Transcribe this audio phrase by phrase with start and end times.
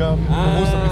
[0.00, 0.83] allora ah,